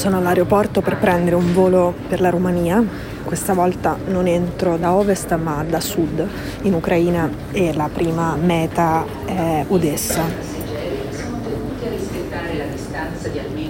Sono 0.00 0.16
all'aeroporto 0.16 0.80
per 0.80 0.96
prendere 0.96 1.36
un 1.36 1.52
volo 1.52 1.92
per 2.08 2.22
la 2.22 2.30
Romania. 2.30 2.82
Questa 3.22 3.52
volta 3.52 3.98
non 4.06 4.26
entro 4.26 4.78
da 4.78 4.94
ovest 4.94 5.36
ma 5.36 5.62
da 5.62 5.78
sud 5.78 6.26
in 6.62 6.72
Ucraina 6.72 7.28
e 7.52 7.74
la 7.74 7.90
prima 7.92 8.34
meta 8.34 9.04
è 9.26 9.62
Odessa. 9.68 10.22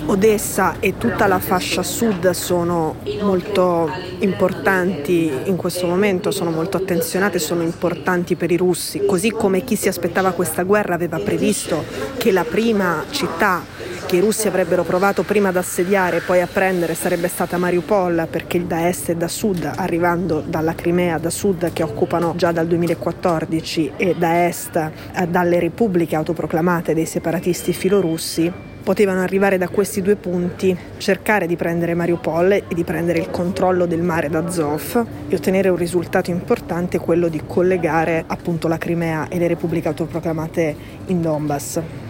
Odessa 0.07 0.77
e 0.79 0.97
tutta 0.97 1.27
la 1.27 1.41
fascia 1.41 1.83
sud 1.83 2.31
sono 2.31 2.95
molto 3.23 3.91
importanti 4.21 5.33
in 5.47 5.57
questo 5.57 5.89
momento, 5.89 6.31
sono 6.31 6.53
molto 6.53 6.77
attenzionate, 6.77 7.41
sono 7.41 7.63
importanti 7.63 8.37
per 8.37 8.53
i 8.53 8.57
russi, 8.57 9.05
così 9.05 9.33
come 9.33 9.65
chi 9.65 9.75
si 9.75 9.89
aspettava 9.89 10.31
questa 10.31 10.63
guerra 10.63 10.95
aveva 10.95 11.19
previsto 11.19 11.85
che 12.19 12.31
la 12.31 12.45
prima 12.45 13.03
città 13.11 13.65
che 14.11 14.17
i 14.17 14.21
russi 14.21 14.49
avrebbero 14.49 14.83
provato 14.83 15.23
prima 15.23 15.51
ad 15.51 15.57
assediare 15.57 16.17
e 16.17 16.21
poi 16.23 16.41
a 16.41 16.49
prendere 16.49 16.97
sarebbe 16.97 17.29
stata 17.29 17.59
Mariupol 17.59 18.27
perché 18.29 18.67
da 18.67 18.89
est 18.89 19.11
e 19.11 19.15
da 19.15 19.29
sud, 19.29 19.71
arrivando 19.77 20.43
dalla 20.45 20.75
Crimea 20.75 21.17
da 21.19 21.31
sud 21.31 21.73
che 21.73 21.85
occupano 21.85 22.35
già 22.35 22.51
dal 22.51 22.67
2014 22.67 23.93
e 23.97 24.17
da 24.19 24.49
est 24.49 24.75
eh, 24.75 25.29
dalle 25.29 25.61
repubbliche 25.61 26.17
autoproclamate 26.17 26.93
dei 26.93 27.07
separatisti 27.07 27.73
filorussi, 27.73 28.53
potevano 28.83 29.21
arrivare 29.21 29.59
da 29.59 29.69
questi 29.69 30.03
due 30.03 30.17
punti, 30.17 30.77
cercare 30.97 31.47
di 31.47 31.55
prendere 31.55 31.95
Mariupol 31.95 32.51
e 32.51 32.65
di 32.75 32.83
prendere 32.83 33.21
il 33.21 33.31
controllo 33.31 33.87
del 33.87 34.03
mare 34.03 34.29
d'Azov 34.29 35.07
e 35.29 35.37
ottenere 35.37 35.69
un 35.69 35.77
risultato 35.77 36.31
importante, 36.31 36.99
quello 36.99 37.29
di 37.29 37.43
collegare 37.47 38.25
appunto 38.27 38.67
la 38.67 38.77
Crimea 38.77 39.29
e 39.29 39.39
le 39.39 39.47
repubbliche 39.47 39.87
autoproclamate 39.87 40.77
in 41.07 41.23
Donbass. 41.23 42.09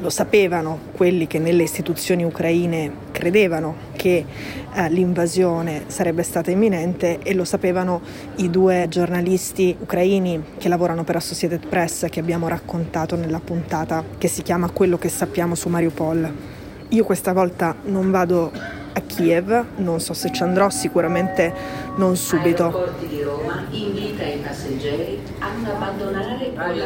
Lo 0.00 0.10
sapevano 0.10 0.78
quelli 0.92 1.26
che 1.26 1.38
nelle 1.38 1.62
istituzioni 1.62 2.22
ucraine 2.22 2.92
credevano 3.12 3.74
che 3.92 4.26
eh, 4.74 4.90
l'invasione 4.90 5.84
sarebbe 5.86 6.22
stata 6.22 6.50
imminente 6.50 7.18
e 7.22 7.32
lo 7.32 7.44
sapevano 7.44 8.02
i 8.36 8.50
due 8.50 8.86
giornalisti 8.90 9.74
ucraini 9.78 10.42
che 10.58 10.68
lavorano 10.68 11.02
per 11.02 11.16
Associated 11.16 11.66
Press 11.66 12.08
che 12.10 12.20
abbiamo 12.20 12.46
raccontato 12.46 13.16
nella 13.16 13.40
puntata 13.40 14.04
che 14.18 14.28
si 14.28 14.42
chiama 14.42 14.68
Quello 14.70 14.98
che 14.98 15.08
sappiamo 15.08 15.54
su 15.54 15.70
Mariupol. 15.70 16.34
Io 16.90 17.04
questa 17.04 17.32
volta 17.32 17.74
non 17.84 18.10
vado 18.10 18.52
a 18.92 19.00
Kiev, 19.00 19.64
non 19.76 20.00
so 20.00 20.12
se 20.12 20.30
ci 20.30 20.42
andrò, 20.42 20.68
sicuramente 20.70 21.52
non 21.96 22.16
subito. 22.16 22.92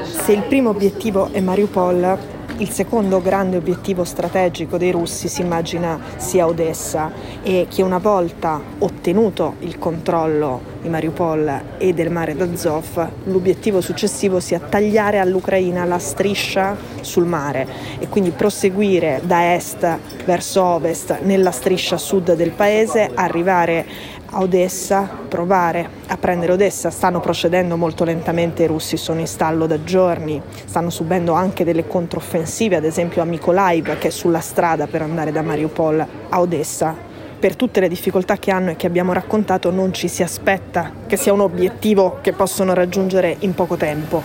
Se 0.03 0.33
il 0.33 0.43
primo 0.43 0.71
obiettivo 0.71 1.31
è 1.33 1.41
Mariupol, 1.41 2.39
il 2.61 2.69
secondo 2.69 3.23
grande 3.23 3.57
obiettivo 3.57 4.05
strategico 4.05 4.77
dei 4.77 4.91
russi 4.91 5.29
si 5.29 5.41
immagina 5.41 5.99
sia 6.17 6.47
Odessa 6.47 7.11
e 7.43 7.67
che 7.71 7.83
una 7.83 7.97
volta 7.97 8.61
ottenuto 8.79 9.55
il 9.61 9.79
controllo 9.79 10.61
di 10.81 10.89
Mariupol 10.89 11.61
e 11.79 11.93
del 11.93 12.11
mare 12.11 12.35
d'Azov, 12.35 13.09
l'obiettivo 13.25 13.81
successivo 13.81 14.41
sia 14.41 14.59
tagliare 14.59 15.19
all'Ucraina 15.19 15.85
la 15.85 15.99
striscia 15.99 16.77
sul 17.01 17.27
mare 17.27 17.67
e 17.99 18.09
quindi 18.09 18.31
proseguire 18.31 19.21
da 19.25 19.55
est 19.55 19.99
verso 20.25 20.63
ovest 20.63 21.21
nella 21.23 21.51
striscia 21.51 21.97
sud 21.97 22.35
del 22.35 22.51
paese, 22.51 23.11
arrivare 23.15 23.87
a 24.31 24.41
Odessa, 24.41 25.09
provare 25.29 25.89
a 26.07 26.17
prendere 26.17 26.53
Odessa. 26.53 26.91
Stanno 26.91 27.21
procedendo 27.21 27.77
molto 27.77 28.05
lentamente, 28.05 28.63
i 28.63 28.67
russi 28.67 28.97
sono 28.97 29.21
in 29.21 29.27
stallo 29.27 29.67
da 29.67 29.83
giorni, 29.83 30.41
stanno 30.65 30.91
subendo 30.91 31.33
anche 31.33 31.65
delle 31.65 31.87
controffensive, 31.87 32.77
ad 32.77 32.85
esempio 32.85 33.23
a 33.23 33.25
Mykolaiv 33.25 33.99
che 33.99 34.09
è 34.09 34.11
sulla 34.11 34.41
strada 34.41 34.87
per 34.87 35.03
andare 35.03 35.33
da 35.33 35.43
Mariupol 35.43 36.07
a 36.29 36.41
Odessa. 36.41 37.10
Per 37.41 37.57
tutte 37.57 37.81
le 37.81 37.89
difficoltà 37.89 38.37
che 38.37 38.51
hanno 38.51 38.73
e 38.73 38.77
che 38.77 38.87
abbiamo 38.87 39.15
raccontato 39.15 39.71
non 39.71 39.95
ci 39.95 40.09
si 40.09 40.23
aspetta 40.23 40.93
che 41.07 41.17
sia 41.17 41.33
un 41.33 41.41
obiettivo 41.41 42.19
che 42.21 42.35
possono 42.35 42.75
raggiungere 42.75 43.35
in 43.39 43.55
poco 43.55 43.77
tempo. 43.77 44.23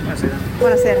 Buonasera. 0.00 0.36
Buonasera. 0.56 1.00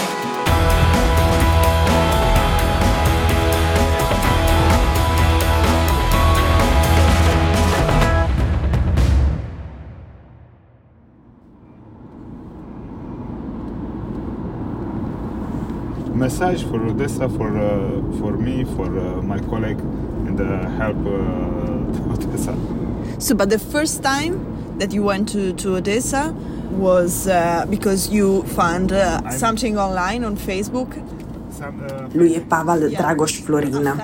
Message 16.13 16.63
for 16.63 16.81
Odessa, 16.85 17.29
for, 17.29 17.49
uh, 17.57 18.19
for 18.19 18.37
me, 18.37 18.63
for 18.75 18.85
uh, 18.85 19.21
my 19.21 19.39
colleague 19.39 19.79
and 20.27 20.39
uh, 20.39 20.69
help 20.71 20.97
uh, 21.05 22.11
Odessa. 22.13 22.55
So, 23.17 23.35
but 23.35 23.49
the 23.49 23.59
first 23.59 24.03
time 24.03 24.77
that 24.77 24.91
you 24.91 25.03
went 25.03 25.29
to, 25.29 25.53
to 25.53 25.75
Odessa 25.77 26.33
was 26.71 27.27
uh, 27.27 27.65
because 27.69 28.09
you 28.09 28.43
found 28.43 28.91
uh, 28.91 29.29
something 29.29 29.77
online 29.77 30.23
on 30.23 30.35
Facebook? 30.35 30.95
Uh, 31.59 32.07
Lui 32.13 32.33
è 32.33 32.41
Pavel 32.41 32.89
Dragos 32.91 33.39
Florina. 33.39 33.95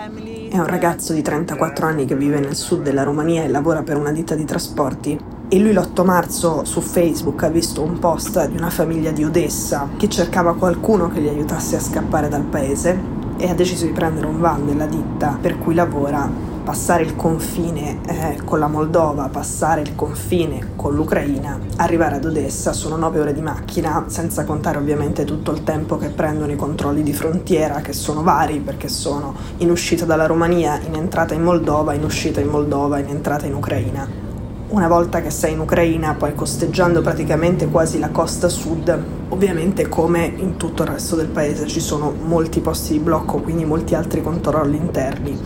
È 0.49 0.57
un 0.57 0.67
ragazzo 0.67 1.13
di 1.13 1.21
34 1.21 1.85
anni 1.87 2.05
che 2.05 2.15
vive 2.15 2.39
nel 2.39 2.55
sud 2.55 2.83
della 2.83 3.03
Romania 3.03 3.43
e 3.43 3.47
lavora 3.47 3.83
per 3.83 3.97
una 3.97 4.11
ditta 4.11 4.35
di 4.35 4.45
trasporti. 4.45 5.19
E 5.49 5.59
lui 5.59 5.71
l'8 5.71 6.03
marzo 6.03 6.65
su 6.65 6.81
Facebook 6.81 7.41
ha 7.43 7.47
visto 7.47 7.81
un 7.81 7.99
post 7.99 8.49
di 8.49 8.57
una 8.57 8.69
famiglia 8.69 9.11
di 9.11 9.23
Odessa 9.23 9.87
che 9.95 10.09
cercava 10.09 10.55
qualcuno 10.55 11.07
che 11.07 11.21
li 11.21 11.29
aiutasse 11.29 11.77
a 11.77 11.79
scappare 11.79 12.27
dal 12.27 12.43
paese 12.43 12.99
e 13.37 13.49
ha 13.49 13.53
deciso 13.53 13.85
di 13.85 13.93
prendere 13.93 14.27
un 14.27 14.41
van 14.41 14.65
della 14.65 14.87
ditta 14.87 15.37
per 15.39 15.57
cui 15.57 15.73
lavora, 15.73 16.29
passare 16.65 17.03
il 17.03 17.15
confine 17.15 17.99
eh, 18.07 18.41
con 18.43 18.59
la 18.59 18.67
Moldova, 18.67 19.29
passare 19.29 19.79
il 19.79 19.95
confine 19.95 20.73
con 20.75 20.93
l'Ucraina, 20.93 21.57
arrivare 21.77 22.15
ad 22.15 22.25
Odessa, 22.25 22.73
sono 22.73 22.97
nove 22.97 23.21
ore 23.21 23.33
di 23.33 23.39
macchina, 23.39 24.03
senza 24.07 24.43
contare 24.43 24.77
ovviamente 24.77 25.23
tutto 25.23 25.51
il 25.51 25.63
tempo 25.63 25.95
che 25.95 26.09
prendono 26.09 26.51
i 26.51 26.57
controlli 26.57 27.03
di 27.03 27.13
frontiera, 27.13 27.79
che 27.79 27.93
sono 27.93 28.21
vari 28.21 28.59
perché 28.59 28.89
sono 28.89 29.33
in 29.59 29.71
uscita 29.71 30.03
dalla 30.03 30.25
Romania, 30.25 30.77
in 30.85 30.95
entrata 30.95 31.33
in 31.33 31.43
Moldova, 31.43 31.93
in 31.93 32.03
uscita 32.03 32.41
in 32.41 32.49
Moldova, 32.49 32.97
in 32.97 33.07
entrata 33.07 33.45
in 33.45 33.53
Ucraina 33.53 34.26
una 34.69 34.87
volta 34.89 35.21
che 35.21 35.29
sei 35.29 35.53
in 35.53 35.59
Ucraina, 35.59 36.13
poi 36.15 36.35
costeggiando 36.35 37.01
praticamente 37.01 37.67
quasi 37.67 37.99
la 37.99 38.09
costa 38.09 38.49
sud, 38.49 39.03
ovviamente 39.29 39.87
come 39.87 40.25
in 40.35 40.57
tutto 40.57 40.83
il 40.83 40.89
resto 40.89 41.15
del 41.15 41.27
paese 41.27 41.67
ci 41.67 41.79
sono 41.79 42.13
molti 42.25 42.59
posti 42.59 42.93
di 42.93 42.99
blocco, 42.99 43.39
quindi 43.39 43.63
molti 43.63 43.95
altri 43.95 44.21
controlli 44.21 44.75
interni. 44.75 45.39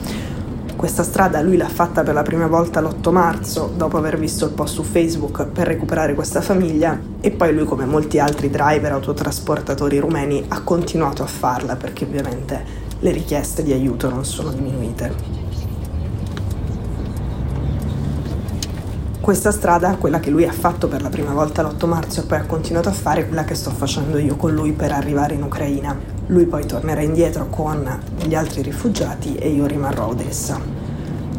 Questa 0.75 1.03
strada 1.03 1.41
lui 1.41 1.57
l'ha 1.57 1.67
fatta 1.67 2.01
per 2.01 2.15
la 2.15 2.23
prima 2.23 2.47
volta 2.47 2.81
l'8 2.81 3.11
marzo, 3.11 3.71
dopo 3.75 3.97
aver 3.97 4.17
visto 4.17 4.45
il 4.45 4.53
post 4.53 4.73
su 4.73 4.83
Facebook 4.83 5.45
per 5.45 5.67
recuperare 5.67 6.15
questa 6.15 6.41
famiglia, 6.41 6.99
e 7.21 7.29
poi 7.29 7.53
lui, 7.53 7.65
come 7.65 7.85
molti 7.85 8.17
altri 8.17 8.49
driver 8.49 8.91
autotrasportatori 8.93 9.99
rumeni, 9.99 10.43
ha 10.47 10.61
continuato 10.63 11.21
a 11.21 11.27
farla 11.27 11.75
perché 11.75 12.05
ovviamente 12.05 12.63
le 12.97 13.11
richieste 13.11 13.61
di 13.61 13.71
aiuto 13.71 14.09
non 14.09 14.25
sono 14.25 14.49
diminuite. 14.49 15.40
Questa 19.21 19.51
strada, 19.51 19.97
quella 19.97 20.19
che 20.19 20.31
lui 20.31 20.47
ha 20.47 20.51
fatto 20.51 20.87
per 20.87 21.03
la 21.03 21.09
prima 21.09 21.31
volta 21.31 21.61
l'8 21.61 21.85
marzo 21.85 22.21
e 22.21 22.23
poi 22.23 22.39
ha 22.39 22.45
continuato 22.47 22.89
a 22.89 22.91
fare, 22.91 23.27
quella 23.27 23.43
che 23.43 23.53
sto 23.53 23.69
facendo 23.69 24.17
io 24.17 24.35
con 24.35 24.51
lui 24.51 24.71
per 24.71 24.91
arrivare 24.91 25.35
in 25.35 25.43
Ucraina. 25.43 25.95
Lui 26.25 26.47
poi 26.47 26.65
tornerà 26.65 27.01
indietro 27.01 27.45
con 27.45 27.87
gli 28.25 28.33
altri 28.33 28.63
rifugiati 28.63 29.35
e 29.35 29.49
io 29.49 29.67
rimarrò 29.67 30.05
a 30.05 30.07
Odessa. 30.07 30.59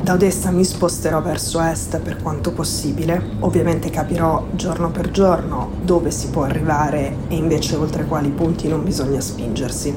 Da 0.00 0.12
Odessa 0.12 0.52
mi 0.52 0.64
sposterò 0.64 1.20
verso 1.22 1.60
est 1.60 1.98
per 1.98 2.22
quanto 2.22 2.52
possibile, 2.52 3.20
ovviamente 3.40 3.90
capirò 3.90 4.46
giorno 4.52 4.92
per 4.92 5.10
giorno 5.10 5.72
dove 5.82 6.12
si 6.12 6.28
può 6.28 6.44
arrivare 6.44 7.16
e 7.26 7.34
invece 7.34 7.74
oltre 7.74 8.04
quali 8.04 8.28
punti 8.28 8.68
non 8.68 8.84
bisogna 8.84 9.20
spingersi. 9.20 9.92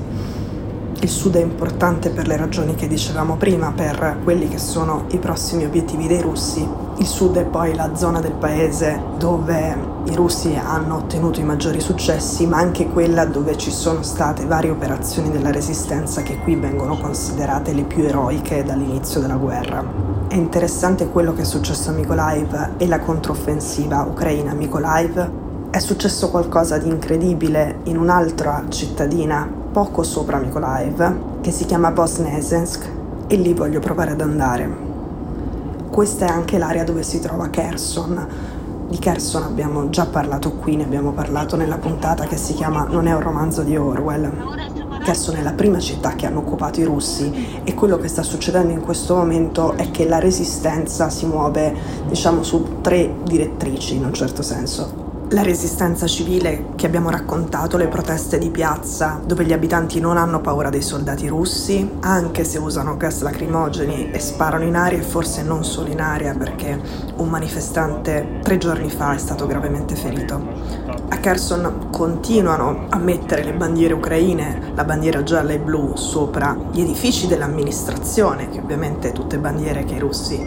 Il 1.02 1.10
sud 1.10 1.36
è 1.36 1.42
importante 1.42 2.10
per 2.10 2.26
le 2.26 2.36
ragioni 2.36 2.74
che 2.74 2.88
dicevamo 2.88 3.36
prima, 3.36 3.72
per 3.72 4.22
quelli 4.24 4.48
che 4.48 4.58
sono 4.58 5.06
i 5.12 5.20
prossimi 5.20 5.66
obiettivi 5.66 6.08
dei 6.08 6.22
russi 6.22 6.85
Il 6.98 7.08
sud 7.08 7.36
è 7.36 7.44
poi 7.44 7.76
la 7.76 7.94
zona 7.94 8.22
del 8.22 8.32
paese 8.32 9.02
dove 9.18 9.78
i 10.06 10.16
russi 10.16 10.56
hanno 10.56 10.96
ottenuto 10.96 11.42
i 11.42 11.44
maggiori 11.44 11.82
successi, 11.82 12.48
ma 12.48 12.58
anche 12.58 12.88
quella 12.88 13.26
dove 13.26 13.58
ci 13.58 13.70
sono 13.70 14.02
state 14.02 14.46
varie 14.46 14.70
operazioni 14.70 15.30
della 15.30 15.52
resistenza 15.52 16.22
che 16.22 16.38
qui 16.40 16.56
vengono 16.56 16.98
considerate 16.98 17.74
le 17.74 17.84
più 17.84 18.04
eroiche 18.04 18.64
dall'inizio 18.64 19.20
della 19.20 19.36
guerra. 19.36 19.84
È 20.30 20.36
interessante 20.36 21.10
quello 21.10 21.34
che 21.34 21.42
è 21.42 21.46
successo 21.46 21.90
a 21.90 21.94
Mykolaiv 21.94 22.76
e 22.78 22.88
la 22.88 23.00
controffensiva 23.00 24.04
ucraina 24.04 24.52
a 24.52 24.56
Mykolaiv. 24.56 25.32
È 25.72 25.80
successo 25.80 26.30
qualcosa 26.30 26.78
di 26.78 26.88
incredibile 26.88 27.80
in 27.84 27.98
un'altra 27.98 28.64
cittadina 28.70 29.46
poco 29.74 30.04
sopra 30.04 30.38
Mykolaiv 30.38 31.42
che 31.42 31.52
si 31.52 31.66
chiama 31.66 31.92
Bosnesensk 31.92 32.90
e 33.28 33.36
lì 33.36 33.54
voglio 33.54 33.82
provare 33.82 34.12
ad 34.12 34.22
andare. 34.22 34.95
Questa 35.96 36.26
è 36.26 36.30
anche 36.30 36.58
l'area 36.58 36.84
dove 36.84 37.04
si 37.04 37.22
trova 37.22 37.48
Kherson. 37.48 38.28
Di 38.90 39.00
Kherson 39.00 39.44
abbiamo 39.44 39.90
già 39.90 40.06
parlato 40.06 40.52
qui, 40.52 40.76
ne 40.76 40.84
abbiamo 40.84 41.14
parlato 41.14 41.56
nella 41.56 41.78
puntata 41.78 42.26
che 42.26 42.36
si 42.36 42.54
chiama 42.54 42.84
Non 42.84 43.08
è 43.08 43.14
un 43.14 43.22
romanzo 43.22 43.62
di 43.62 43.78
Orwell. 43.78 44.30
Kherson 45.02 45.38
è 45.38 45.42
la 45.42 45.54
prima 45.54 45.80
città 45.80 46.16
che 46.16 46.26
hanno 46.26 46.40
occupato 46.40 46.82
i 46.82 46.84
russi 46.84 47.62
e 47.64 47.74
quello 47.76 47.96
che 47.96 48.10
sta 48.10 48.24
succedendo 48.24 48.74
in 48.74 48.82
questo 48.82 49.16
momento 49.16 49.78
è 49.78 49.90
che 49.90 50.06
la 50.06 50.20
resistenza 50.20 51.10
si 51.10 51.28
muove, 51.28 51.74
diciamo, 52.10 52.44
su 52.44 52.82
tre 52.82 53.16
direttrici 53.24 53.96
in 53.96 54.04
un 54.04 54.14
certo 54.14 54.42
senso 54.42 55.05
la 55.36 55.44
resistenza 55.44 56.08
civile 56.08 56.68
che 56.76 56.86
abbiamo 56.86 57.10
raccontato, 57.10 57.76
le 57.76 57.90
proteste 57.90 58.38
di 58.38 58.50
piazza 58.50 59.20
dove 59.22 59.44
gli 59.44 59.52
abitanti 59.52 60.00
non 60.00 60.16
hanno 60.16 60.40
paura 60.40 60.70
dei 60.70 60.82
soldati 60.82 61.28
russi, 61.28 61.98
anche 62.00 62.46
se 62.46 62.58
usano 62.58 62.96
gas 62.96 63.22
lacrimogeni 63.22 64.12
e 64.12 64.20
sparano 64.20 64.64
in 64.64 64.78
aria 64.78 64.98
e 64.98 65.02
forse 65.02 65.44
non 65.44 65.66
solo 65.66 65.90
in 65.90 66.00
aria 66.00 66.34
perché 66.36 66.80
un 67.18 67.28
manifestante 67.28 68.40
tre 68.44 68.58
giorni 68.58 68.90
fa 68.90 69.14
è 69.14 69.18
stato 69.18 69.46
gravemente 69.46 69.96
ferito. 69.96 70.95
A 71.08 71.18
Kherson 71.20 71.90
continuano 71.92 72.88
a 72.90 72.98
mettere 72.98 73.44
le 73.44 73.54
bandiere 73.54 73.94
ucraine, 73.94 74.72
la 74.74 74.84
bandiera 74.84 75.22
gialla 75.22 75.54
e 75.54 75.60
blu, 75.60 75.96
sopra 75.96 76.58
gli 76.72 76.82
edifici 76.82 77.28
dell'amministrazione, 77.28 78.50
che 78.50 78.60
ovviamente 78.60 79.12
tutte 79.12 79.38
bandiere 79.38 79.84
che 79.84 79.94
i 79.94 80.00
russi 80.00 80.44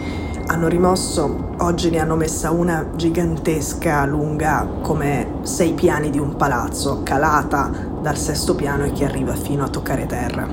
hanno 0.46 0.66
rimosso, 0.66 1.52
oggi 1.58 1.90
ne 1.90 2.00
hanno 2.00 2.16
messa 2.16 2.50
una 2.50 2.86
gigantesca, 2.96 4.04
lunga 4.04 4.66
come 4.82 5.34
sei 5.42 5.74
piani 5.74 6.10
di 6.10 6.18
un 6.18 6.34
palazzo, 6.34 7.02
calata 7.04 7.70
dal 8.02 8.16
sesto 8.16 8.56
piano 8.56 8.84
e 8.84 8.92
che 8.92 9.04
arriva 9.04 9.34
fino 9.34 9.62
a 9.62 9.68
toccare 9.68 10.06
terra. 10.06 10.46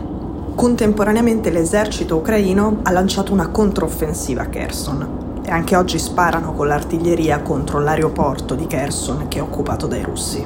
Contemporaneamente 0.53 1.49
l'esercito 1.49 2.17
ucraino 2.17 2.79
ha 2.83 2.91
lanciato 2.91 3.33
una 3.33 3.47
controffensiva 3.47 4.43
a 4.43 4.47
Kherson 4.47 5.24
e 5.45 5.51
anche 5.51 5.75
oggi 5.75 5.99
sparano 5.99 6.53
con 6.53 6.67
l'artiglieria 6.67 7.41
contro 7.41 7.79
l'aeroporto 7.79 8.55
di 8.55 8.65
Kherson 8.65 9.27
che 9.27 9.37
è 9.37 9.41
occupato 9.41 9.85
dai 9.85 10.01
russi. 10.01 10.43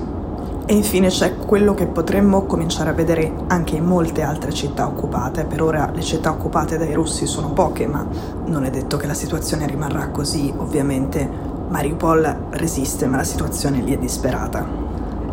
E 0.65 0.73
infine 0.73 1.07
c'è 1.07 1.37
quello 1.37 1.73
che 1.73 1.87
potremmo 1.87 2.45
cominciare 2.45 2.91
a 2.91 2.93
vedere 2.93 3.33
anche 3.47 3.75
in 3.77 3.85
molte 3.85 4.21
altre 4.21 4.53
città 4.53 4.85
occupate. 4.85 5.45
Per 5.45 5.63
ora 5.63 5.89
le 5.91 6.01
città 6.01 6.29
occupate 6.29 6.77
dai 6.77 6.93
russi 6.93 7.25
sono 7.25 7.53
poche, 7.53 7.87
ma 7.87 8.05
non 8.45 8.65
è 8.65 8.69
detto 8.69 8.97
che 8.97 9.07
la 9.07 9.15
situazione 9.15 9.65
rimarrà 9.65 10.09
così. 10.09 10.53
Ovviamente 10.57 11.27
Mariupol 11.69 12.49
resiste, 12.51 13.07
ma 13.07 13.17
la 13.17 13.23
situazione 13.23 13.79
lì 13.79 13.95
è 13.95 13.97
disperata. 13.97 14.88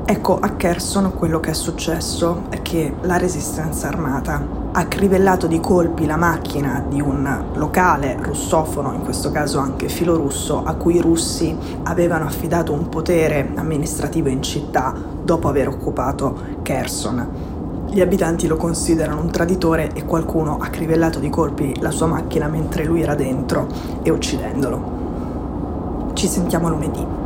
Ecco, 0.09 0.39
a 0.39 0.51
Kherson 0.51 1.15
quello 1.17 1.41
che 1.41 1.51
è 1.51 1.53
successo 1.53 2.43
è 2.51 2.63
che 2.63 2.95
la 3.01 3.17
resistenza 3.17 3.89
armata 3.89 4.41
ha 4.71 4.87
crivellato 4.87 5.49
di 5.49 5.59
colpi 5.59 6.07
la 6.07 6.15
macchina 6.15 6.85
di 6.89 7.01
un 7.01 7.47
locale 7.55 8.17
russofono, 8.21 8.93
in 8.93 9.03
questo 9.03 9.33
caso 9.33 9.59
anche 9.59 9.89
filorusso, 9.89 10.63
a 10.63 10.75
cui 10.75 10.95
i 10.95 11.01
russi 11.01 11.57
avevano 11.83 12.25
affidato 12.25 12.73
un 12.73 12.89
potere 12.89 13.51
amministrativo 13.57 14.29
in 14.29 14.45
città 14.45 14.95
dopo 15.25 15.49
aver 15.49 15.67
occupato 15.67 16.39
Kherson. 16.63 17.89
Gli 17.91 18.01
abitanti 18.01 18.47
lo 18.47 18.57
considerano 18.57 19.21
un 19.21 19.33
traditore 19.33 19.91
e 19.93 20.05
qualcuno 20.05 20.59
ha 20.61 20.69
crivellato 20.69 21.19
di 21.19 21.31
colpi 21.31 21.81
la 21.81 21.91
sua 21.91 22.07
macchina 22.07 22.47
mentre 22.47 22.85
lui 22.85 23.03
era 23.03 23.17
dentro 23.17 23.67
e 24.05 24.11
uccidendolo. 24.11 26.11
Ci 26.13 26.29
sentiamo 26.29 26.69
lunedì. 26.69 27.26